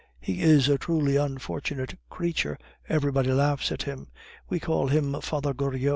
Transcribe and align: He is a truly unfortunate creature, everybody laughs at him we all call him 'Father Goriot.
He 0.19 0.41
is 0.41 0.67
a 0.67 0.79
truly 0.79 1.15
unfortunate 1.15 1.93
creature, 2.09 2.57
everybody 2.89 3.31
laughs 3.31 3.71
at 3.71 3.83
him 3.83 4.07
we 4.49 4.57
all 4.61 4.65
call 4.87 4.87
him 4.87 5.21
'Father 5.21 5.53
Goriot. 5.53 5.89